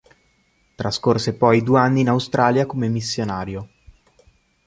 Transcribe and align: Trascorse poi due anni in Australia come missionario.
Trascorse 0.73 1.35
poi 1.35 1.61
due 1.61 1.77
anni 1.77 2.01
in 2.01 2.09
Australia 2.09 2.65
come 2.65 2.87
missionario. 2.87 3.69